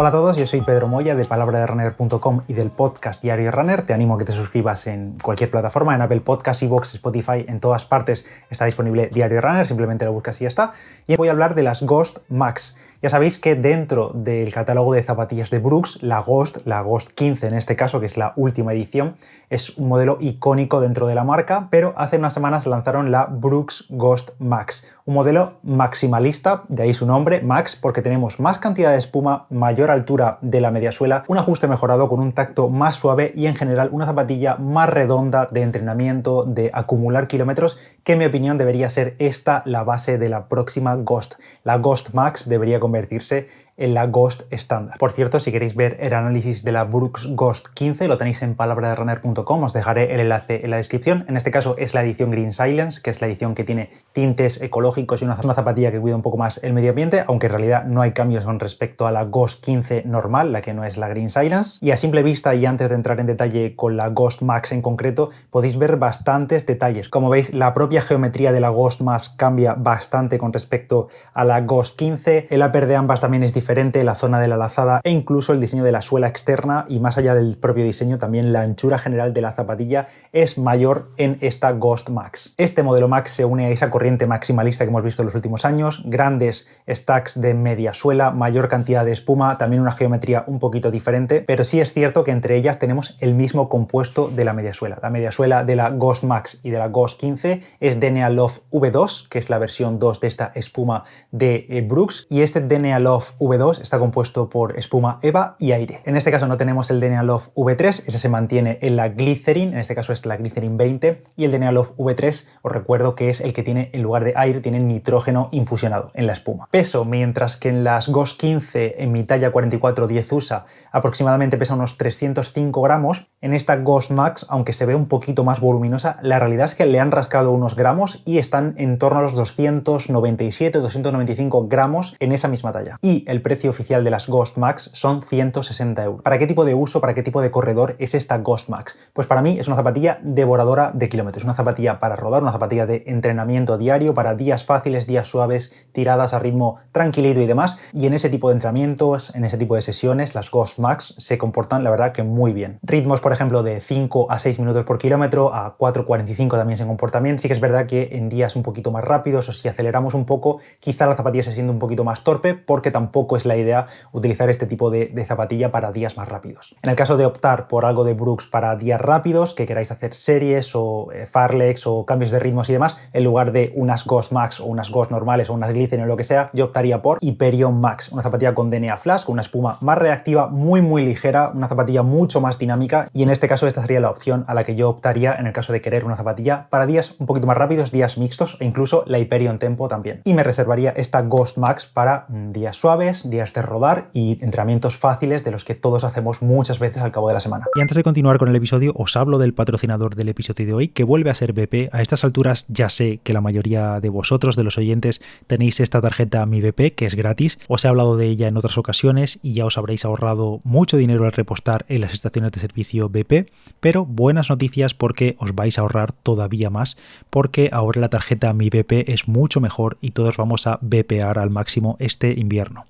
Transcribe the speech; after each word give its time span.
Hola 0.00 0.08
a 0.08 0.12
todos, 0.12 0.38
yo 0.38 0.46
soy 0.46 0.62
Pedro 0.62 0.88
Moya 0.88 1.14
de 1.14 1.26
palabraderunner.com 1.26 2.40
y 2.48 2.54
del 2.54 2.70
podcast 2.70 3.20
Diario 3.22 3.50
Runner. 3.50 3.82
Te 3.82 3.92
animo 3.92 4.14
a 4.14 4.18
que 4.18 4.24
te 4.24 4.32
suscribas 4.32 4.86
en 4.86 5.18
cualquier 5.22 5.50
plataforma, 5.50 5.94
en 5.94 6.00
Apple 6.00 6.22
Podcasts, 6.22 6.62
Evox, 6.62 6.94
Spotify, 6.94 7.44
en 7.46 7.60
todas 7.60 7.84
partes 7.84 8.24
está 8.48 8.64
disponible 8.64 9.10
Diario 9.12 9.42
Runner, 9.42 9.66
simplemente 9.66 10.06
lo 10.06 10.14
buscas 10.14 10.40
y 10.40 10.44
ya 10.44 10.48
está. 10.48 10.72
Y 11.06 11.16
voy 11.16 11.28
a 11.28 11.32
hablar 11.32 11.54
de 11.54 11.64
las 11.64 11.82
Ghost 11.82 12.20
Max. 12.30 12.74
Ya 13.02 13.08
sabéis 13.08 13.38
que 13.38 13.54
dentro 13.54 14.12
del 14.14 14.52
catálogo 14.52 14.92
de 14.92 15.02
zapatillas 15.02 15.48
de 15.48 15.58
Brooks, 15.58 16.02
la 16.02 16.20
Ghost, 16.20 16.58
la 16.66 16.82
Ghost 16.82 17.08
15 17.14 17.46
en 17.46 17.54
este 17.54 17.74
caso, 17.74 17.98
que 17.98 18.04
es 18.04 18.18
la 18.18 18.34
última 18.36 18.74
edición, 18.74 19.16
es 19.48 19.78
un 19.78 19.88
modelo 19.88 20.18
icónico 20.20 20.82
dentro 20.82 21.06
de 21.06 21.14
la 21.14 21.24
marca, 21.24 21.68
pero 21.70 21.94
hace 21.96 22.18
unas 22.18 22.34
semanas 22.34 22.66
lanzaron 22.66 23.10
la 23.10 23.24
Brooks 23.24 23.86
Ghost 23.88 24.32
Max, 24.38 24.86
un 25.06 25.14
modelo 25.14 25.54
maximalista, 25.62 26.64
de 26.68 26.82
ahí 26.82 26.92
su 26.92 27.06
nombre, 27.06 27.40
Max, 27.40 27.74
porque 27.74 28.02
tenemos 28.02 28.38
más 28.38 28.58
cantidad 28.58 28.92
de 28.92 28.98
espuma, 28.98 29.46
mayor 29.48 29.90
altura 29.90 30.38
de 30.42 30.60
la 30.60 30.70
mediasuela, 30.70 31.24
un 31.26 31.38
ajuste 31.38 31.68
mejorado 31.68 32.06
con 32.06 32.20
un 32.20 32.32
tacto 32.32 32.68
más 32.68 32.96
suave 32.96 33.32
y 33.34 33.46
en 33.46 33.56
general 33.56 33.88
una 33.92 34.04
zapatilla 34.04 34.56
más 34.56 34.90
redonda 34.90 35.48
de 35.50 35.62
entrenamiento, 35.62 36.44
de 36.44 36.70
acumular 36.74 37.28
kilómetros, 37.28 37.78
que 38.04 38.12
en 38.12 38.18
mi 38.18 38.26
opinión 38.26 38.58
debería 38.58 38.90
ser 38.90 39.16
esta 39.18 39.62
la 39.64 39.84
base 39.84 40.18
de 40.18 40.28
la 40.28 40.48
próxima 40.48 40.96
Ghost. 40.96 41.34
La 41.64 41.78
Ghost 41.78 42.10
Max 42.12 42.48
debería 42.48 42.78
convertirse 42.90 43.46
en 43.80 43.94
la 43.94 44.06
Ghost 44.06 44.42
estándar. 44.50 44.98
Por 44.98 45.10
cierto, 45.10 45.40
si 45.40 45.50
queréis 45.50 45.74
ver 45.74 45.96
el 46.00 46.14
análisis 46.14 46.62
de 46.62 46.72
la 46.72 46.84
Brooks 46.84 47.28
Ghost 47.30 47.68
15, 47.74 48.06
lo 48.06 48.18
tenéis 48.18 48.42
en 48.42 48.54
palabraderunner.com, 48.54 49.64
os 49.64 49.72
dejaré 49.72 50.14
el 50.14 50.20
enlace 50.20 50.60
en 50.62 50.70
la 50.70 50.76
descripción. 50.76 51.24
En 51.28 51.36
este 51.36 51.50
caso 51.50 51.74
es 51.78 51.94
la 51.94 52.02
edición 52.02 52.30
Green 52.30 52.52
Silence, 52.52 53.00
que 53.02 53.10
es 53.10 53.20
la 53.20 53.26
edición 53.26 53.54
que 53.54 53.64
tiene 53.64 53.90
tintes 54.12 54.60
ecológicos 54.60 55.22
y 55.22 55.24
una, 55.24 55.36
zapatilla 55.36 55.90
que 55.90 55.98
cuida 55.98 56.14
un 56.14 56.22
poco 56.22 56.36
más 56.36 56.60
el 56.62 56.74
medio 56.74 56.90
ambiente, 56.90 57.24
aunque 57.26 57.46
en 57.46 57.52
realidad 57.52 57.84
no 57.86 58.02
hay 58.02 58.12
cambios 58.12 58.44
con 58.44 58.60
respecto 58.60 59.06
a 59.06 59.12
la 59.12 59.24
Ghost 59.24 59.64
15 59.64 60.02
normal, 60.04 60.52
la 60.52 60.60
que 60.60 60.74
no 60.74 60.84
es 60.84 60.98
la 60.98 61.08
Green 61.08 61.30
Silence. 61.30 61.78
Y 61.80 61.90
a 61.90 61.96
simple 61.96 62.22
vista, 62.22 62.54
y 62.54 62.66
antes 62.66 62.88
de 62.90 62.94
entrar 62.94 63.18
en 63.18 63.26
detalle 63.26 63.74
con 63.74 63.96
la 63.96 64.08
Ghost 64.08 64.42
Max 64.42 64.72
en 64.72 64.82
concreto, 64.82 65.30
podéis 65.50 65.78
ver 65.78 65.96
bastantes 65.96 66.66
detalles. 66.66 67.08
Como 67.08 67.30
veis, 67.30 67.54
la 67.54 67.72
propia 67.74 68.02
geometría 68.02 68.52
de 68.52 68.60
la 68.60 68.68
Ghost 68.68 69.00
Max 69.00 69.32
cambia 69.34 69.74
bastante 69.74 70.38
con 70.38 70.52
respecto 70.52 71.08
a 71.32 71.44
la 71.44 71.62
Ghost 71.62 71.98
15. 71.98 72.48
El 72.50 72.62
upper 72.62 72.86
de 72.86 72.96
ambas 72.96 73.20
también 73.20 73.42
es 73.42 73.54
diferente 73.54 73.69
la 73.70 74.14
zona 74.16 74.40
de 74.40 74.48
la 74.48 74.56
lazada 74.56 75.00
e 75.04 75.10
incluso 75.10 75.52
el 75.52 75.60
diseño 75.60 75.84
de 75.84 75.92
la 75.92 76.02
suela 76.02 76.26
externa 76.26 76.86
y 76.88 76.98
más 76.98 77.16
allá 77.16 77.36
del 77.36 77.56
propio 77.56 77.84
diseño 77.84 78.18
también 78.18 78.52
la 78.52 78.62
anchura 78.62 78.98
general 78.98 79.32
de 79.32 79.40
la 79.40 79.52
zapatilla 79.52 80.08
es 80.32 80.58
mayor 80.58 81.10
en 81.16 81.38
esta 81.40 81.70
Ghost 81.72 82.08
Max. 82.08 82.52
Este 82.56 82.82
modelo 82.82 83.06
Max 83.06 83.30
se 83.30 83.44
une 83.44 83.66
a 83.66 83.70
esa 83.70 83.88
corriente 83.90 84.26
maximalista 84.26 84.84
que 84.84 84.90
hemos 84.90 85.04
visto 85.04 85.22
en 85.22 85.26
los 85.26 85.36
últimos 85.36 85.64
años, 85.64 86.02
grandes 86.04 86.66
stacks 86.88 87.40
de 87.40 87.54
media 87.54 87.94
suela, 87.94 88.32
mayor 88.32 88.68
cantidad 88.68 89.04
de 89.04 89.12
espuma, 89.12 89.56
también 89.56 89.82
una 89.82 89.92
geometría 89.92 90.42
un 90.48 90.58
poquito 90.58 90.90
diferente, 90.90 91.44
pero 91.46 91.64
sí 91.64 91.80
es 91.80 91.92
cierto 91.92 92.24
que 92.24 92.32
entre 92.32 92.56
ellas 92.56 92.80
tenemos 92.80 93.16
el 93.20 93.34
mismo 93.34 93.68
compuesto 93.68 94.32
de 94.34 94.44
la 94.44 94.52
media 94.52 94.74
suela. 94.74 94.98
La 95.00 95.10
media 95.10 95.30
suela 95.30 95.62
de 95.62 95.76
la 95.76 95.90
Ghost 95.90 96.24
Max 96.24 96.58
y 96.64 96.70
de 96.70 96.78
la 96.78 96.88
Ghost 96.88 97.20
15 97.20 97.62
es 97.78 98.00
DNA 98.00 98.30
Love 98.30 98.62
V2, 98.72 99.28
que 99.28 99.38
es 99.38 99.48
la 99.48 99.58
versión 99.58 100.00
2 100.00 100.20
de 100.20 100.26
esta 100.26 100.50
espuma 100.56 101.04
de 101.30 101.66
eh, 101.68 101.82
Brooks, 101.82 102.26
y 102.30 102.40
este 102.42 102.60
DNA 102.60 102.98
Love 102.98 103.34
V2 103.38 103.59
está 103.68 103.98
compuesto 103.98 104.48
por 104.48 104.78
espuma 104.78 105.18
EVA 105.22 105.56
y 105.58 105.72
aire. 105.72 106.00
En 106.04 106.16
este 106.16 106.30
caso 106.30 106.46
no 106.46 106.56
tenemos 106.56 106.90
el 106.90 106.98
DNA 106.98 107.22
Love 107.22 107.50
V3, 107.54 108.04
ese 108.06 108.18
se 108.18 108.28
mantiene 108.28 108.78
en 108.80 108.96
la 108.96 109.10
Glycerin, 109.10 109.74
en 109.74 109.78
este 109.78 109.94
caso 109.94 110.12
es 110.12 110.24
la 110.24 110.36
Glycerin 110.36 110.76
20, 110.76 111.22
y 111.36 111.44
el 111.44 111.50
DNA 111.50 111.72
Love 111.72 111.94
V3 111.96 112.46
os 112.62 112.72
recuerdo 112.72 113.14
que 113.14 113.28
es 113.28 113.40
el 113.40 113.52
que 113.52 113.62
tiene 113.62 113.90
en 113.92 114.02
lugar 114.02 114.24
de 114.24 114.32
aire, 114.34 114.60
tiene 114.60 114.80
nitrógeno 114.80 115.48
infusionado 115.52 116.10
en 116.14 116.26
la 116.26 116.32
espuma. 116.32 116.68
Peso, 116.70 117.04
mientras 117.04 117.56
que 117.56 117.68
en 117.68 117.84
las 117.84 118.08
GOS 118.08 118.34
15 118.34 119.02
en 119.02 119.12
mi 119.12 119.24
talla 119.24 119.52
44-10 119.52 120.32
USA 120.32 120.64
aproximadamente 120.90 121.58
pesa 121.58 121.74
unos 121.74 121.98
305 121.98 122.80
gramos, 122.82 123.28
en 123.42 123.54
esta 123.54 123.76
Ghost 123.76 124.10
Max, 124.10 124.44
aunque 124.50 124.74
se 124.74 124.84
ve 124.86 124.94
un 124.94 125.06
poquito 125.06 125.44
más 125.44 125.60
voluminosa, 125.60 126.18
la 126.22 126.38
realidad 126.38 126.66
es 126.66 126.74
que 126.74 126.84
le 126.86 127.00
han 127.00 127.10
rascado 127.10 127.52
unos 127.52 127.74
gramos 127.74 128.22
y 128.26 128.36
están 128.38 128.74
en 128.76 128.98
torno 128.98 129.20
a 129.20 129.22
los 129.22 129.34
297-295 129.36 131.68
gramos 131.68 132.16
en 132.20 132.32
esa 132.32 132.48
misma 132.48 132.72
talla. 132.72 132.98
Y 133.00 133.24
el 133.26 133.39
precio 133.42 133.70
oficial 133.70 134.04
de 134.04 134.10
las 134.10 134.28
Ghost 134.28 134.56
Max 134.56 134.90
son 134.92 135.22
160 135.22 136.02
euros. 136.04 136.22
¿Para 136.22 136.38
qué 136.38 136.46
tipo 136.46 136.64
de 136.64 136.74
uso, 136.74 137.00
para 137.00 137.14
qué 137.14 137.22
tipo 137.22 137.40
de 137.40 137.50
corredor 137.50 137.96
es 137.98 138.14
esta 138.14 138.38
Ghost 138.38 138.68
Max? 138.68 138.98
Pues 139.12 139.26
para 139.26 139.42
mí 139.42 139.58
es 139.58 139.66
una 139.66 139.76
zapatilla 139.76 140.18
devoradora 140.22 140.92
de 140.92 141.08
kilómetros, 141.08 141.44
una 141.44 141.54
zapatilla 141.54 141.98
para 141.98 142.16
rodar, 142.16 142.42
una 142.42 142.52
zapatilla 142.52 142.86
de 142.86 143.04
entrenamiento 143.06 143.78
diario, 143.78 144.14
para 144.14 144.34
días 144.34 144.64
fáciles, 144.64 145.06
días 145.06 145.28
suaves, 145.28 145.72
tiradas 145.92 146.34
a 146.34 146.38
ritmo 146.38 146.76
tranquilito 146.92 147.40
y 147.40 147.46
demás. 147.46 147.78
Y 147.92 148.06
en 148.06 148.14
ese 148.14 148.30
tipo 148.30 148.48
de 148.48 148.54
entrenamientos, 148.54 149.34
en 149.34 149.44
ese 149.44 149.58
tipo 149.58 149.74
de 149.74 149.82
sesiones, 149.82 150.34
las 150.34 150.50
Ghost 150.50 150.78
Max 150.78 151.14
se 151.18 151.38
comportan, 151.38 151.84
la 151.84 151.90
verdad, 151.90 152.12
que 152.12 152.22
muy 152.22 152.52
bien. 152.52 152.78
Ritmos, 152.82 153.20
por 153.20 153.32
ejemplo, 153.32 153.62
de 153.62 153.80
5 153.80 154.30
a 154.30 154.38
6 154.38 154.58
minutos 154.58 154.84
por 154.84 154.98
kilómetro, 154.98 155.54
a 155.54 155.76
4.45 155.76 156.50
también 156.50 156.76
se 156.76 156.86
comportan 156.86 157.22
bien. 157.22 157.38
Sí 157.38 157.48
que 157.48 157.54
es 157.54 157.60
verdad 157.60 157.86
que 157.86 158.10
en 158.12 158.28
días 158.28 158.56
un 158.56 158.62
poquito 158.62 158.90
más 158.90 159.04
rápidos 159.04 159.48
o 159.48 159.52
si 159.52 159.68
aceleramos 159.68 160.14
un 160.14 160.24
poco, 160.24 160.60
quizá 160.80 161.06
la 161.06 161.16
zapatilla 161.16 161.44
se 161.44 161.52
siente 161.52 161.72
un 161.72 161.78
poquito 161.78 162.04
más 162.04 162.22
torpe 162.22 162.54
porque 162.54 162.90
tampoco 162.90 163.29
es 163.36 163.46
la 163.46 163.56
idea 163.56 163.86
utilizar 164.12 164.50
este 164.50 164.66
tipo 164.66 164.90
de, 164.90 165.10
zapatilla 165.26 165.70
para 165.70 165.92
días 165.92 166.16
más 166.16 166.28
rápidos. 166.28 166.74
En 166.82 166.90
el 166.90 166.96
caso 166.96 167.16
de 167.16 167.26
optar 167.26 167.68
por 167.68 167.84
algo 167.84 168.04
de 168.04 168.14
Brooks 168.14 168.46
para 168.46 168.74
días 168.76 169.00
rápidos, 169.00 169.54
que 169.54 169.66
queráis 169.66 169.90
hacer 169.90 170.14
series 170.14 170.74
o 170.74 171.08
eh, 171.12 171.26
farlex 171.26 171.86
o 171.86 172.04
cambios 172.06 172.30
de 172.30 172.38
ritmos 172.38 172.68
y 172.68 172.72
demás, 172.72 172.96
en 173.12 173.24
lugar 173.24 173.52
de 173.52 173.72
unas 173.76 174.04
Ghost 174.04 174.32
Max 174.32 174.60
o 174.60 174.64
unas 174.64 174.90
Ghost 174.90 175.10
normales 175.10 175.50
o 175.50 175.54
unas 175.54 175.72
Glycerin 175.72 176.04
o 176.04 176.08
lo 176.08 176.16
que 176.16 176.24
sea, 176.24 176.50
yo 176.52 176.66
optaría 176.66 177.02
por 177.02 177.18
Hyperion 177.20 177.80
Max, 177.80 178.10
una 178.10 178.22
zapatilla 178.22 178.54
con 178.54 178.70
DNA 178.70 178.96
Flash, 178.96 179.24
con 179.24 179.34
una 179.34 179.42
espuma 179.42 179.78
más 179.80 179.98
reactiva, 179.98 180.48
muy 180.48 180.80
muy 180.80 181.02
ligera, 181.02 181.52
una 181.54 181.68
zapatilla 181.68 182.02
mucho 182.02 182.40
más 182.40 182.58
dinámica 182.58 183.08
y 183.12 183.22
en 183.22 183.30
este 183.30 183.48
caso 183.48 183.66
esta 183.66 183.82
sería 183.82 184.00
la 184.00 184.10
opción 184.10 184.44
a 184.46 184.54
la 184.54 184.64
que 184.64 184.74
yo 184.74 184.88
optaría 184.88 185.34
en 185.34 185.46
el 185.46 185.52
caso 185.52 185.72
de 185.72 185.80
querer 185.80 186.04
una 186.04 186.16
zapatilla 186.16 186.68
para 186.70 186.86
días 186.86 187.14
un 187.18 187.26
poquito 187.26 187.46
más 187.46 187.56
rápidos, 187.56 187.92
días 187.92 188.18
mixtos 188.18 188.56
e 188.60 188.64
incluso 188.64 189.04
la 189.06 189.18
Hyperion 189.18 189.58
Tempo 189.58 189.88
también. 189.88 190.22
Y 190.24 190.34
me 190.34 190.42
reservaría 190.42 190.90
esta 190.90 191.22
Ghost 191.22 191.58
Max 191.58 191.86
para 191.86 192.26
mm, 192.28 192.50
días 192.50 192.76
suaves, 192.76 193.19
días 193.28 193.52
de 193.52 193.62
rodar 193.62 194.10
y 194.12 194.42
entrenamientos 194.42 194.96
fáciles 194.96 195.44
de 195.44 195.50
los 195.50 195.64
que 195.64 195.74
todos 195.74 196.04
hacemos 196.04 196.42
muchas 196.42 196.78
veces 196.78 197.02
al 197.02 197.12
cabo 197.12 197.28
de 197.28 197.34
la 197.34 197.40
semana. 197.40 197.66
Y 197.74 197.80
antes 197.80 197.96
de 197.96 198.02
continuar 198.02 198.38
con 198.38 198.48
el 198.48 198.56
episodio, 198.56 198.92
os 198.96 199.16
hablo 199.16 199.38
del 199.38 199.54
patrocinador 199.54 200.14
del 200.14 200.28
episodio 200.28 200.66
de 200.66 200.72
hoy, 200.74 200.88
que 200.88 201.04
vuelve 201.04 201.30
a 201.30 201.34
ser 201.34 201.52
BP. 201.52 201.92
A 201.92 202.02
estas 202.02 202.24
alturas 202.24 202.64
ya 202.68 202.88
sé 202.88 203.20
que 203.22 203.32
la 203.32 203.40
mayoría 203.40 204.00
de 204.00 204.08
vosotros, 204.08 204.56
de 204.56 204.64
los 204.64 204.78
oyentes, 204.78 205.20
tenéis 205.46 205.80
esta 205.80 206.00
tarjeta 206.00 206.46
Mi 206.46 206.60
BP, 206.60 206.94
que 206.94 207.06
es 207.06 207.14
gratis. 207.14 207.58
Os 207.68 207.84
he 207.84 207.88
hablado 207.88 208.16
de 208.16 208.26
ella 208.26 208.48
en 208.48 208.56
otras 208.56 208.78
ocasiones 208.78 209.38
y 209.42 209.54
ya 209.54 209.66
os 209.66 209.78
habréis 209.78 210.04
ahorrado 210.04 210.60
mucho 210.64 210.96
dinero 210.96 211.24
al 211.24 211.32
repostar 211.32 211.84
en 211.88 212.02
las 212.02 212.12
estaciones 212.12 212.52
de 212.52 212.60
servicio 212.60 213.08
BP, 213.08 213.50
pero 213.80 214.04
buenas 214.04 214.50
noticias 214.50 214.94
porque 214.94 215.36
os 215.38 215.54
vais 215.54 215.78
a 215.78 215.82
ahorrar 215.82 216.12
todavía 216.12 216.70
más, 216.70 216.96
porque 217.30 217.68
ahora 217.72 218.00
la 218.00 218.08
tarjeta 218.08 218.52
Mi 218.52 218.70
BP 218.70 219.08
es 219.08 219.28
mucho 219.28 219.60
mejor 219.60 219.98
y 220.00 220.12
todos 220.12 220.36
vamos 220.36 220.66
a 220.66 220.78
BPar 220.82 221.38
al 221.38 221.50
máximo 221.50 221.96
este 221.98 222.32
invierno. 222.38 222.86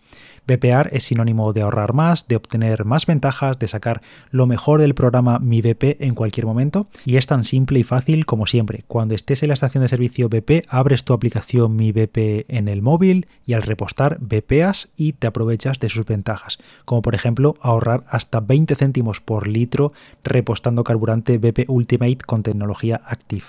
BPAR 0.46 0.90
es 0.92 1.04
sinónimo 1.04 1.52
de 1.52 1.62
ahorrar 1.62 1.92
más, 1.92 2.26
de 2.28 2.36
obtener 2.36 2.84
más 2.84 3.06
ventajas, 3.06 3.58
de 3.58 3.68
sacar 3.68 4.02
lo 4.30 4.46
mejor 4.46 4.80
del 4.80 4.94
programa 4.94 5.38
Mi 5.38 5.60
BP 5.60 6.00
en 6.00 6.14
cualquier 6.14 6.46
momento 6.46 6.88
y 7.04 7.16
es 7.16 7.26
tan 7.26 7.44
simple 7.44 7.78
y 7.78 7.84
fácil 7.84 8.26
como 8.26 8.46
siempre. 8.46 8.84
Cuando 8.86 9.14
estés 9.14 9.42
en 9.42 9.48
la 9.48 9.54
estación 9.54 9.82
de 9.82 9.88
servicio 9.88 10.28
BP, 10.28 10.66
abres 10.68 11.04
tu 11.04 11.12
aplicación 11.12 11.76
Mi 11.76 11.92
BP 11.92 12.46
en 12.48 12.68
el 12.68 12.82
móvil 12.82 13.26
y 13.46 13.54
al 13.54 13.62
repostar 13.62 14.18
BPas 14.20 14.88
y 14.96 15.12
te 15.12 15.26
aprovechas 15.26 15.80
de 15.80 15.88
sus 15.88 16.06
ventajas, 16.06 16.58
como 16.84 17.02
por 17.02 17.14
ejemplo 17.14 17.56
ahorrar 17.60 18.04
hasta 18.08 18.40
20 18.40 18.74
céntimos 18.74 19.20
por 19.20 19.46
litro 19.46 19.92
repostando 20.24 20.84
carburante 20.84 21.38
BP 21.38 21.68
Ultimate 21.68 22.18
con 22.26 22.42
tecnología 22.42 23.00
Active. 23.04 23.44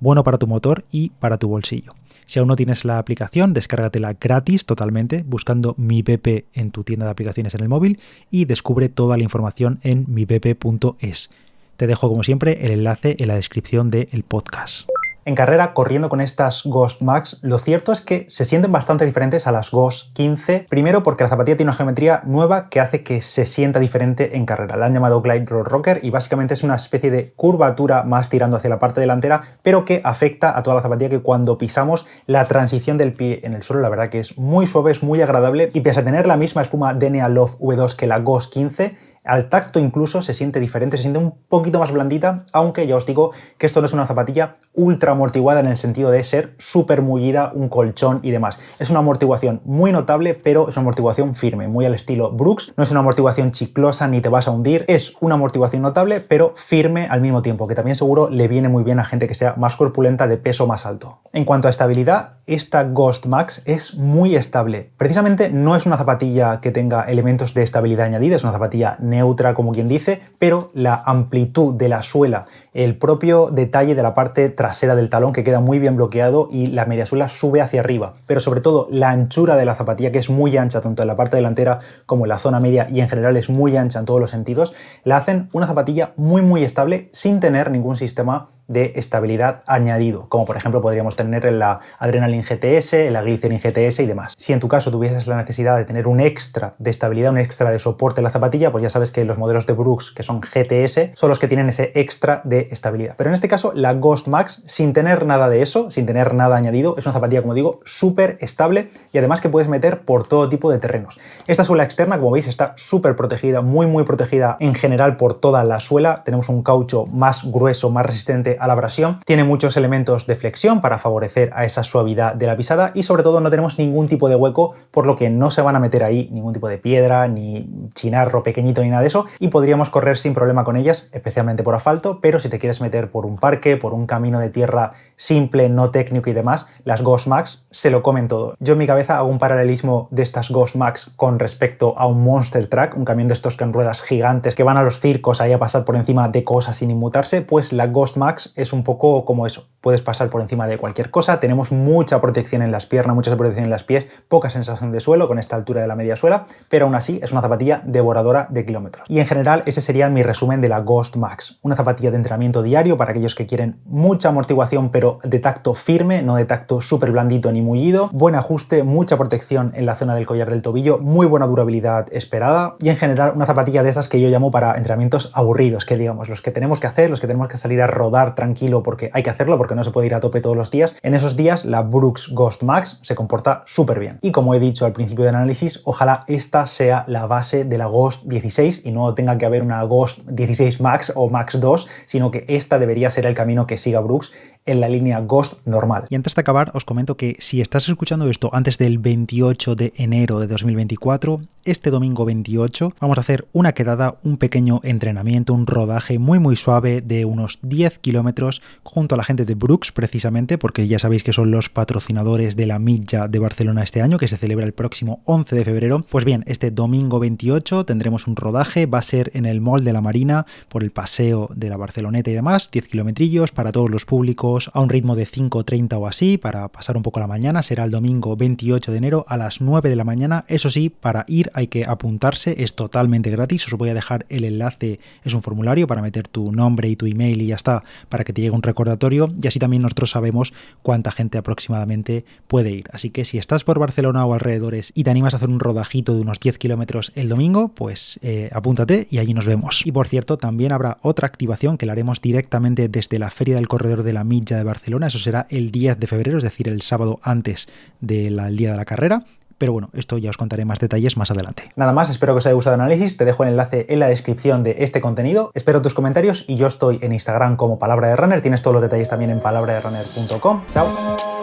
Bueno 0.00 0.24
para 0.24 0.38
tu 0.38 0.46
motor 0.46 0.84
y 0.90 1.10
para 1.10 1.38
tu 1.38 1.48
bolsillo. 1.48 1.94
Si 2.26 2.38
aún 2.38 2.48
no 2.48 2.56
tienes 2.56 2.84
la 2.84 2.98
aplicación, 2.98 3.54
descárgatela 3.54 4.14
gratis 4.20 4.66
totalmente 4.66 5.24
buscando 5.26 5.74
Mi 5.78 6.02
BP 6.02 6.46
en 6.52 6.72
tu 6.72 6.84
tienda 6.84 7.06
de 7.06 7.12
aplicaciones 7.12 7.54
en 7.54 7.62
el 7.62 7.68
móvil 7.68 8.00
y 8.30 8.44
descubre 8.44 8.88
toda 8.88 9.16
la 9.16 9.22
información 9.22 9.78
en 9.82 10.04
mibp.es. 10.08 11.30
Te 11.76 11.86
dejo 11.86 12.08
como 12.08 12.24
siempre 12.24 12.64
el 12.64 12.72
enlace 12.72 13.16
en 13.18 13.28
la 13.28 13.36
descripción 13.36 13.90
del 13.90 14.24
podcast 14.26 14.88
en 15.26 15.34
carrera 15.34 15.74
corriendo 15.74 16.08
con 16.08 16.20
estas 16.20 16.62
Ghost 16.64 17.02
Max, 17.02 17.40
lo 17.42 17.58
cierto 17.58 17.90
es 17.90 18.00
que 18.00 18.26
se 18.30 18.44
sienten 18.44 18.70
bastante 18.70 19.04
diferentes 19.04 19.48
a 19.48 19.52
las 19.52 19.72
Ghost 19.72 20.12
15. 20.14 20.66
Primero 20.70 21.02
porque 21.02 21.24
la 21.24 21.30
zapatilla 21.30 21.56
tiene 21.56 21.70
una 21.70 21.76
geometría 21.76 22.22
nueva 22.24 22.68
que 22.68 22.78
hace 22.78 23.02
que 23.02 23.20
se 23.20 23.44
sienta 23.44 23.80
diferente 23.80 24.36
en 24.36 24.46
carrera. 24.46 24.76
La 24.76 24.86
han 24.86 24.94
llamado 24.94 25.20
Glide 25.20 25.46
Roll 25.46 25.64
Rocker 25.64 25.98
y 26.02 26.10
básicamente 26.10 26.54
es 26.54 26.62
una 26.62 26.76
especie 26.76 27.10
de 27.10 27.32
curvatura 27.32 28.04
más 28.04 28.28
tirando 28.28 28.56
hacia 28.56 28.70
la 28.70 28.78
parte 28.78 29.00
delantera, 29.00 29.42
pero 29.62 29.84
que 29.84 30.00
afecta 30.04 30.56
a 30.56 30.62
toda 30.62 30.76
la 30.76 30.82
zapatilla 30.82 31.10
que 31.10 31.20
cuando 31.20 31.58
pisamos 31.58 32.06
la 32.26 32.46
transición 32.46 32.96
del 32.96 33.12
pie 33.12 33.40
en 33.42 33.54
el 33.54 33.64
suelo, 33.64 33.82
la 33.82 33.88
verdad 33.88 34.10
que 34.10 34.20
es 34.20 34.38
muy 34.38 34.68
suave, 34.68 34.92
es 34.92 35.02
muy 35.02 35.20
agradable 35.22 35.72
y 35.74 35.80
pese 35.80 36.00
a 36.00 36.04
tener 36.04 36.28
la 36.28 36.36
misma 36.36 36.62
espuma 36.62 36.94
DNA 36.94 37.28
Love 37.30 37.58
V2 37.58 37.96
que 37.96 38.06
la 38.06 38.20
Ghost 38.20 38.52
15, 38.52 38.96
Al 39.26 39.48
tacto 39.48 39.80
incluso 39.80 40.22
se 40.22 40.34
siente 40.34 40.60
diferente, 40.60 40.96
se 40.96 41.02
siente 41.02 41.18
un 41.18 41.34
poquito 41.48 41.78
más 41.78 41.90
blandita, 41.90 42.44
aunque 42.52 42.86
ya 42.86 42.96
os 42.96 43.06
digo 43.06 43.32
que 43.58 43.66
esto 43.66 43.80
no 43.80 43.86
es 43.86 43.92
una 43.92 44.06
zapatilla 44.06 44.54
ultra 44.72 45.12
amortiguada 45.12 45.60
en 45.60 45.66
el 45.66 45.76
sentido 45.76 46.10
de 46.10 46.22
ser 46.22 46.54
súper 46.58 47.02
mullida, 47.02 47.50
un 47.54 47.68
colchón 47.68 48.20
y 48.22 48.30
demás. 48.30 48.58
Es 48.78 48.90
una 48.90 49.00
amortiguación 49.00 49.60
muy 49.64 49.90
notable, 49.90 50.34
pero 50.34 50.68
es 50.68 50.76
una 50.76 50.82
amortiguación 50.82 51.34
firme, 51.34 51.66
muy 51.66 51.84
al 51.84 51.94
estilo 51.94 52.30
Brooks. 52.30 52.74
No 52.76 52.84
es 52.84 52.90
una 52.90 53.00
amortiguación 53.00 53.50
chiclosa 53.50 54.06
ni 54.06 54.20
te 54.20 54.28
vas 54.28 54.46
a 54.46 54.52
hundir, 54.52 54.84
es 54.86 55.14
una 55.20 55.34
amortiguación 55.34 55.82
notable, 55.82 56.20
pero 56.20 56.52
firme 56.56 57.08
al 57.10 57.20
mismo 57.20 57.42
tiempo, 57.42 57.66
que 57.66 57.74
también 57.74 57.96
seguro 57.96 58.30
le 58.30 58.48
viene 58.48 58.68
muy 58.68 58.84
bien 58.84 59.00
a 59.00 59.04
gente 59.04 59.26
que 59.26 59.34
sea 59.34 59.54
más 59.56 59.76
corpulenta 59.76 60.28
de 60.28 60.36
peso 60.36 60.66
más 60.66 60.86
alto. 60.86 61.18
En 61.32 61.44
cuanto 61.44 61.66
a 61.66 61.70
estabilidad, 61.70 62.34
esta 62.46 62.84
Ghost 62.84 63.26
Max 63.26 63.62
es 63.64 63.94
muy 63.94 64.36
estable. 64.36 64.92
Precisamente 64.96 65.50
no 65.50 65.74
es 65.74 65.84
una 65.84 65.96
zapatilla 65.96 66.60
que 66.60 66.70
tenga 66.70 67.02
elementos 67.02 67.54
de 67.54 67.62
estabilidad 67.62 68.06
añadida, 68.06 68.36
es 68.36 68.44
una 68.44 68.52
zapatilla 68.52 68.96
neutra 69.16 69.54
como 69.54 69.72
quien 69.72 69.88
dice, 69.88 70.20
pero 70.38 70.70
la 70.74 71.02
amplitud 71.04 71.74
de 71.74 71.88
la 71.88 72.02
suela, 72.02 72.46
el 72.76 72.96
propio 72.96 73.48
detalle 73.50 73.94
de 73.94 74.02
la 74.02 74.12
parte 74.12 74.50
trasera 74.50 74.94
del 74.94 75.08
talón 75.08 75.32
que 75.32 75.42
queda 75.42 75.60
muy 75.60 75.78
bien 75.78 75.96
bloqueado 75.96 76.48
y 76.52 76.66
la 76.66 76.84
mediasuela 76.84 77.28
sube 77.28 77.62
hacia 77.62 77.80
arriba, 77.80 78.12
pero 78.26 78.40
sobre 78.40 78.60
todo 78.60 78.86
la 78.90 79.10
anchura 79.10 79.56
de 79.56 79.64
la 79.64 79.74
zapatilla 79.74 80.12
que 80.12 80.18
es 80.18 80.28
muy 80.28 80.56
ancha 80.58 80.82
tanto 80.82 81.02
en 81.02 81.08
la 81.08 81.16
parte 81.16 81.36
delantera 81.36 81.80
como 82.04 82.26
en 82.26 82.28
la 82.28 82.38
zona 82.38 82.60
media 82.60 82.86
y 82.90 83.00
en 83.00 83.08
general 83.08 83.36
es 83.38 83.48
muy 83.48 83.76
ancha 83.76 83.98
en 83.98 84.04
todos 84.04 84.20
los 84.20 84.30
sentidos, 84.30 84.74
la 85.04 85.16
hacen 85.16 85.48
una 85.52 85.66
zapatilla 85.66 86.12
muy 86.16 86.42
muy 86.42 86.64
estable 86.64 87.08
sin 87.12 87.40
tener 87.40 87.70
ningún 87.70 87.96
sistema 87.96 88.48
de 88.68 88.94
estabilidad 88.96 89.62
añadido, 89.66 90.28
como 90.28 90.44
por 90.44 90.56
ejemplo 90.56 90.82
podríamos 90.82 91.16
tener 91.16 91.46
en 91.46 91.58
la 91.58 91.80
Adrenaline 91.98 92.42
GTS, 92.42 93.10
la 93.10 93.22
Glycerin 93.22 93.60
GTS 93.60 94.00
y 94.00 94.06
demás. 94.06 94.34
Si 94.36 94.52
en 94.52 94.60
tu 94.60 94.68
caso 94.68 94.90
tuvieses 94.90 95.26
la 95.26 95.36
necesidad 95.36 95.76
de 95.76 95.84
tener 95.84 96.08
un 96.08 96.20
extra 96.20 96.74
de 96.78 96.90
estabilidad, 96.90 97.30
un 97.30 97.38
extra 97.38 97.70
de 97.70 97.78
soporte 97.78 98.20
en 98.20 98.24
la 98.24 98.30
zapatilla, 98.30 98.72
pues 98.72 98.82
ya 98.82 98.90
sabes 98.90 99.12
que 99.12 99.24
los 99.24 99.38
modelos 99.38 99.66
de 99.66 99.72
Brooks 99.74 100.10
que 100.10 100.22
son 100.22 100.40
GTS 100.40 101.10
son 101.14 101.28
los 101.28 101.38
que 101.38 101.48
tienen 101.48 101.68
ese 101.68 101.92
extra 101.94 102.40
de 102.44 102.65
estabilidad. 102.70 103.14
Pero 103.16 103.30
en 103.30 103.34
este 103.34 103.48
caso 103.48 103.72
la 103.74 103.94
Ghost 103.94 104.28
Max, 104.28 104.62
sin 104.66 104.92
tener 104.92 105.26
nada 105.26 105.48
de 105.48 105.62
eso, 105.62 105.90
sin 105.90 106.06
tener 106.06 106.34
nada 106.34 106.56
añadido, 106.56 106.96
es 106.98 107.06
una 107.06 107.12
zapatilla, 107.12 107.42
como 107.42 107.54
digo, 107.54 107.80
súper 107.84 108.38
estable 108.40 108.88
y 109.12 109.18
además 109.18 109.40
que 109.40 109.48
puedes 109.48 109.68
meter 109.68 110.02
por 110.02 110.26
todo 110.26 110.48
tipo 110.48 110.70
de 110.70 110.78
terrenos. 110.78 111.18
Esta 111.46 111.64
suela 111.64 111.84
externa, 111.84 112.18
como 112.18 112.32
veis, 112.32 112.46
está 112.46 112.74
súper 112.76 113.16
protegida, 113.16 113.62
muy 113.62 113.86
muy 113.86 114.04
protegida 114.04 114.56
en 114.60 114.74
general 114.74 115.16
por 115.16 115.34
toda 115.34 115.64
la 115.64 115.80
suela. 115.80 116.22
Tenemos 116.24 116.48
un 116.48 116.62
caucho 116.62 117.06
más 117.06 117.44
grueso, 117.44 117.90
más 117.90 118.06
resistente 118.06 118.56
a 118.60 118.66
la 118.66 118.72
abrasión, 118.72 119.20
tiene 119.24 119.44
muchos 119.44 119.76
elementos 119.76 120.26
de 120.26 120.36
flexión 120.36 120.80
para 120.80 120.98
favorecer 120.98 121.50
a 121.54 121.64
esa 121.64 121.84
suavidad 121.84 122.34
de 122.34 122.46
la 122.46 122.56
pisada 122.56 122.92
y 122.94 123.02
sobre 123.02 123.22
todo 123.22 123.40
no 123.40 123.50
tenemos 123.50 123.78
ningún 123.78 124.08
tipo 124.08 124.28
de 124.28 124.36
hueco, 124.36 124.74
por 124.90 125.06
lo 125.06 125.16
que 125.16 125.30
no 125.30 125.50
se 125.50 125.62
van 125.62 125.76
a 125.76 125.80
meter 125.80 126.04
ahí 126.04 126.28
ningún 126.32 126.52
tipo 126.52 126.68
de 126.68 126.78
piedra, 126.78 127.28
ni 127.28 127.68
chinarro 127.94 128.42
pequeñito, 128.42 128.82
ni 128.82 128.88
nada 128.88 129.02
de 129.02 129.08
eso, 129.08 129.26
y 129.38 129.48
podríamos 129.48 129.90
correr 129.90 130.18
sin 130.18 130.34
problema 130.34 130.64
con 130.64 130.76
ellas, 130.76 131.08
especialmente 131.12 131.62
por 131.62 131.74
asfalto, 131.74 132.20
pero 132.20 132.38
si 132.38 132.48
te 132.48 132.55
quieres 132.58 132.80
meter 132.80 133.10
por 133.10 133.26
un 133.26 133.38
parque, 133.38 133.76
por 133.76 133.94
un 133.94 134.06
camino 134.06 134.38
de 134.38 134.50
tierra 134.50 134.92
simple, 135.16 135.68
no 135.68 135.90
técnico 135.90 136.30
y 136.30 136.34
demás, 136.34 136.66
las 136.84 137.02
Ghost 137.02 137.26
Max 137.26 137.64
se 137.70 137.90
lo 137.90 138.02
comen 138.02 138.28
todo. 138.28 138.54
Yo 138.60 138.74
en 138.74 138.78
mi 138.78 138.86
cabeza 138.86 139.16
hago 139.16 139.28
un 139.28 139.38
paralelismo 139.38 140.08
de 140.10 140.22
estas 140.22 140.50
Ghost 140.50 140.76
Max 140.76 141.12
con 141.16 141.38
respecto 141.38 141.94
a 141.98 142.06
un 142.06 142.22
Monster 142.22 142.68
Truck, 142.68 142.96
un 142.96 143.04
camión 143.04 143.28
de 143.28 143.34
estos 143.34 143.56
con 143.56 143.72
ruedas 143.72 144.02
gigantes 144.02 144.54
que 144.54 144.62
van 144.62 144.76
a 144.76 144.82
los 144.82 145.00
circos 145.00 145.40
ahí 145.40 145.52
a 145.52 145.58
pasar 145.58 145.84
por 145.84 145.96
encima 145.96 146.28
de 146.28 146.44
cosas 146.44 146.76
sin 146.76 146.90
inmutarse, 146.90 147.42
pues 147.42 147.72
la 147.72 147.86
Ghost 147.86 148.16
Max 148.16 148.52
es 148.56 148.72
un 148.72 148.84
poco 148.84 149.24
como 149.24 149.46
eso. 149.46 149.68
Puedes 149.80 150.02
pasar 150.02 150.28
por 150.30 150.40
encima 150.40 150.66
de 150.66 150.78
cualquier 150.78 151.10
cosa. 151.10 151.40
Tenemos 151.40 151.72
mucha 151.72 152.20
protección 152.20 152.60
en 152.62 152.72
las 152.72 152.86
piernas, 152.86 153.14
mucha 153.14 153.34
protección 153.36 153.64
en 153.64 153.70
las 153.70 153.84
pies, 153.84 154.08
poca 154.28 154.50
sensación 154.50 154.92
de 154.92 155.00
suelo 155.00 155.28
con 155.28 155.38
esta 155.38 155.56
altura 155.56 155.80
de 155.80 155.88
la 155.88 155.96
media 155.96 156.16
suela, 156.16 156.44
pero 156.68 156.86
aún 156.86 156.94
así 156.94 157.20
es 157.22 157.32
una 157.32 157.40
zapatilla 157.40 157.82
devoradora 157.84 158.48
de 158.50 158.66
kilómetros. 158.66 159.08
Y 159.08 159.20
en 159.20 159.26
general 159.26 159.62
ese 159.66 159.80
sería 159.80 160.08
mi 160.08 160.22
resumen 160.22 160.60
de 160.60 160.68
la 160.68 160.80
Ghost 160.80 161.16
Max. 161.16 161.58
Una 161.62 161.76
zapatilla 161.76 162.10
de 162.10 162.16
entrenamiento 162.16 162.35
diario 162.36 162.96
para 162.96 163.10
aquellos 163.10 163.34
que 163.34 163.46
quieren 163.46 163.76
mucha 163.86 164.28
amortiguación 164.28 164.90
pero 164.90 165.18
de 165.22 165.38
tacto 165.38 165.74
firme, 165.74 166.22
no 166.22 166.36
de 166.36 166.44
tacto 166.44 166.80
súper 166.80 167.12
blandito 167.12 167.50
ni 167.52 167.62
mullido, 167.62 168.08
buen 168.12 168.34
ajuste, 168.34 168.82
mucha 168.82 169.16
protección 169.16 169.72
en 169.74 169.86
la 169.86 169.94
zona 169.94 170.14
del 170.14 170.26
collar 170.26 170.50
del 170.50 170.62
tobillo, 170.62 170.98
muy 170.98 171.26
buena 171.26 171.46
durabilidad 171.46 172.06
esperada 172.12 172.76
y 172.80 172.88
en 172.90 172.96
general 172.96 173.32
una 173.34 173.46
zapatilla 173.46 173.82
de 173.82 173.88
esas 173.88 174.08
que 174.08 174.20
yo 174.20 174.28
llamo 174.28 174.50
para 174.50 174.76
entrenamientos 174.76 175.30
aburridos, 175.34 175.84
que 175.84 175.96
digamos, 175.96 176.28
los 176.28 176.42
que 176.42 176.50
tenemos 176.50 176.80
que 176.80 176.86
hacer, 176.86 177.10
los 177.10 177.20
que 177.20 177.26
tenemos 177.26 177.48
que 177.48 177.58
salir 177.58 177.82
a 177.82 177.86
rodar 177.86 178.34
tranquilo 178.34 178.82
porque 178.82 179.10
hay 179.12 179.22
que 179.22 179.30
hacerlo, 179.30 179.58
porque 179.58 179.74
no 179.74 179.84
se 179.84 179.90
puede 179.90 180.06
ir 180.06 180.14
a 180.14 180.20
tope 180.20 180.40
todos 180.40 180.56
los 180.56 180.70
días, 180.70 180.96
en 181.02 181.14
esos 181.14 181.36
días 181.36 181.64
la 181.64 181.82
Brooks 181.82 182.30
Ghost 182.32 182.62
Max 182.62 182.98
se 183.02 183.14
comporta 183.14 183.62
súper 183.66 183.98
bien. 184.00 184.18
Y 184.22 184.32
como 184.32 184.54
he 184.54 184.60
dicho 184.60 184.86
al 184.86 184.92
principio 184.92 185.24
del 185.24 185.34
análisis, 185.34 185.80
ojalá 185.84 186.24
esta 186.28 186.66
sea 186.66 187.04
la 187.08 187.26
base 187.26 187.64
de 187.64 187.78
la 187.78 187.86
Ghost 187.86 188.24
16 188.24 188.82
y 188.84 188.92
no 188.92 189.14
tenga 189.14 189.38
que 189.38 189.46
haber 189.46 189.62
una 189.62 189.82
Ghost 189.82 190.20
16 190.28 190.80
Max 190.80 191.12
o 191.14 191.30
Max 191.30 191.58
2, 191.58 191.88
sino 192.04 192.25
que 192.30 192.44
esta 192.48 192.78
debería 192.78 193.10
ser 193.10 193.26
el 193.26 193.34
camino 193.34 193.66
que 193.66 193.76
siga 193.76 194.00
Brooks 194.00 194.32
en 194.66 194.80
la 194.80 194.88
línea 194.88 195.20
Ghost 195.20 195.64
normal. 195.64 196.06
Y 196.10 196.16
antes 196.16 196.34
de 196.34 196.40
acabar, 196.40 196.70
os 196.74 196.84
comento 196.84 197.16
que 197.16 197.36
si 197.38 197.60
estás 197.60 197.88
escuchando 197.88 198.28
esto 198.28 198.50
antes 198.52 198.78
del 198.78 198.98
28 198.98 199.76
de 199.76 199.92
enero 199.96 200.40
de 200.40 200.48
2024, 200.48 201.40
este 201.64 201.90
domingo 201.90 202.24
28 202.24 202.92
vamos 203.00 203.18
a 203.18 203.20
hacer 203.20 203.46
una 203.52 203.72
quedada, 203.72 204.16
un 204.22 204.36
pequeño 204.36 204.80
entrenamiento, 204.84 205.54
un 205.54 205.66
rodaje 205.66 206.18
muy 206.18 206.38
muy 206.38 206.56
suave 206.56 207.00
de 207.00 207.24
unos 207.24 207.58
10 207.62 207.98
kilómetros 207.98 208.62
junto 208.82 209.14
a 209.14 209.18
la 209.18 209.24
gente 209.24 209.44
de 209.44 209.54
Brooks 209.54 209.92
precisamente, 209.92 210.58
porque 210.58 210.86
ya 210.88 210.98
sabéis 210.98 211.22
que 211.22 211.32
son 211.32 211.50
los 211.50 211.68
patrocinadores 211.68 212.56
de 212.56 212.66
la 212.66 212.78
Milla 212.78 213.28
de 213.28 213.38
Barcelona 213.38 213.82
este 213.82 214.02
año, 214.02 214.18
que 214.18 214.28
se 214.28 214.36
celebra 214.36 214.66
el 214.66 214.74
próximo 214.74 215.20
11 215.24 215.56
de 215.56 215.64
febrero. 215.64 216.04
Pues 216.08 216.24
bien, 216.24 216.44
este 216.46 216.70
domingo 216.70 217.18
28 217.18 217.84
tendremos 217.84 218.26
un 218.26 218.36
rodaje, 218.36 218.86
va 218.86 218.98
a 218.98 219.02
ser 219.02 219.30
en 219.34 219.46
el 219.46 219.60
Mall 219.60 219.84
de 219.84 219.92
la 219.92 220.00
Marina, 220.00 220.46
por 220.68 220.82
el 220.82 220.90
paseo 220.90 221.48
de 221.54 221.68
la 221.68 221.76
Barceloneta 221.76 222.30
y 222.30 222.34
demás, 222.34 222.70
10 222.70 222.88
kilometrillos 222.88 223.52
para 223.52 223.72
todos 223.72 223.90
los 223.90 224.04
públicos 224.04 224.55
a 224.72 224.80
un 224.80 224.88
ritmo 224.88 225.14
de 225.14 225.26
5.30 225.26 225.98
o 225.98 226.06
así 226.06 226.38
para 226.38 226.68
pasar 226.68 226.96
un 226.96 227.02
poco 227.02 227.20
la 227.20 227.26
mañana. 227.26 227.62
Será 227.62 227.84
el 227.84 227.90
domingo 227.90 228.36
28 228.36 228.90
de 228.90 228.98
enero 228.98 229.24
a 229.28 229.36
las 229.36 229.60
9 229.60 229.88
de 229.88 229.96
la 229.96 230.04
mañana. 230.04 230.44
Eso 230.48 230.70
sí, 230.70 230.88
para 230.88 231.24
ir 231.28 231.50
hay 231.54 231.66
que 231.66 231.84
apuntarse, 231.84 232.62
es 232.62 232.74
totalmente 232.74 233.30
gratis. 233.30 233.66
Os 233.66 233.74
voy 233.74 233.90
a 233.90 233.94
dejar 233.94 234.26
el 234.28 234.44
enlace, 234.44 235.00
es 235.24 235.34
un 235.34 235.42
formulario 235.42 235.86
para 235.86 236.02
meter 236.02 236.28
tu 236.28 236.52
nombre 236.52 236.88
y 236.88 236.96
tu 236.96 237.06
email 237.06 237.42
y 237.42 237.48
ya 237.48 237.56
está, 237.56 237.84
para 238.08 238.24
que 238.24 238.32
te 238.32 238.40
llegue 238.40 238.54
un 238.54 238.62
recordatorio 238.62 239.32
y 239.40 239.46
así 239.46 239.58
también 239.58 239.82
nosotros 239.82 240.10
sabemos 240.10 240.52
cuánta 240.82 241.12
gente 241.12 241.38
aproximadamente 241.38 242.24
puede 242.46 242.70
ir. 242.70 242.84
Así 242.92 243.10
que 243.10 243.24
si 243.24 243.38
estás 243.38 243.64
por 243.64 243.78
Barcelona 243.78 244.24
o 244.24 244.34
alrededores 244.34 244.92
y 244.94 245.04
te 245.04 245.10
animas 245.10 245.34
a 245.34 245.38
hacer 245.38 245.48
un 245.48 245.60
rodajito 245.60 246.14
de 246.14 246.20
unos 246.20 246.40
10 246.40 246.58
kilómetros 246.58 247.12
el 247.14 247.28
domingo, 247.28 247.68
pues 247.68 248.18
eh, 248.22 248.50
apúntate 248.52 249.08
y 249.10 249.18
allí 249.18 249.34
nos 249.34 249.46
vemos. 249.46 249.84
Y 249.84 249.92
por 249.92 250.08
cierto, 250.08 250.38
también 250.38 250.72
habrá 250.72 250.98
otra 251.02 251.26
activación 251.26 251.78
que 251.78 251.86
la 251.86 251.92
haremos 251.92 252.20
directamente 252.20 252.88
desde 252.88 253.18
la 253.18 253.30
Feria 253.30 253.56
del 253.56 253.68
Corredor 253.68 254.02
de 254.02 254.12
la 254.12 254.24
Milla 254.24 254.45
de 254.54 254.62
Barcelona. 254.62 255.08
Eso 255.08 255.18
será 255.18 255.46
el 255.50 255.72
10 255.72 255.98
de 255.98 256.06
febrero, 256.06 256.38
es 256.38 256.44
decir, 256.44 256.68
el 256.68 256.82
sábado 256.82 257.18
antes 257.22 257.68
del 258.00 258.56
día 258.56 258.70
de 258.70 258.76
la 258.76 258.84
carrera. 258.84 259.24
Pero 259.58 259.72
bueno, 259.72 259.88
esto 259.94 260.18
ya 260.18 260.30
os 260.30 260.36
contaré 260.36 260.64
más 260.64 260.78
detalles 260.78 261.16
más 261.16 261.30
adelante. 261.30 261.70
Nada 261.76 261.92
más, 261.92 262.10
espero 262.10 262.34
que 262.34 262.38
os 262.38 262.46
haya 262.46 262.54
gustado 262.54 262.74
el 262.74 262.82
análisis. 262.82 263.16
Te 263.16 263.24
dejo 263.24 263.42
el 263.42 263.50
enlace 263.50 263.86
en 263.88 264.00
la 264.00 264.08
descripción 264.08 264.62
de 264.62 264.76
este 264.80 265.00
contenido. 265.00 265.50
Espero 265.54 265.80
tus 265.82 265.94
comentarios 265.94 266.44
y 266.46 266.56
yo 266.56 266.66
estoy 266.66 266.98
en 267.02 267.12
Instagram 267.12 267.56
como 267.56 267.78
Palabra 267.78 268.08
de 268.08 268.16
Runner. 268.16 268.42
Tienes 268.42 268.62
todos 268.62 268.74
los 268.74 268.82
detalles 268.82 269.08
también 269.08 269.30
en 269.30 269.40
palabraderunner.com. 269.40 270.62
Chao. 270.70 271.35